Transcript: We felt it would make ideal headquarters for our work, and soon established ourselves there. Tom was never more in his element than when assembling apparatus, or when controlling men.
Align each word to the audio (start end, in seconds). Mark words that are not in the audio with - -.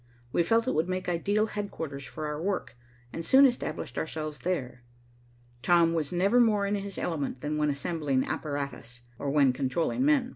We 0.31 0.41
felt 0.41 0.67
it 0.67 0.73
would 0.73 0.89
make 0.89 1.07
ideal 1.07 1.45
headquarters 1.45 2.05
for 2.07 2.25
our 2.25 2.41
work, 2.41 2.75
and 3.13 3.23
soon 3.23 3.45
established 3.45 3.99
ourselves 3.99 4.39
there. 4.39 4.81
Tom 5.61 5.93
was 5.93 6.11
never 6.11 6.39
more 6.39 6.65
in 6.65 6.73
his 6.73 6.97
element 6.97 7.41
than 7.41 7.55
when 7.59 7.69
assembling 7.69 8.23
apparatus, 8.25 9.01
or 9.19 9.29
when 9.29 9.53
controlling 9.53 10.03
men. 10.03 10.29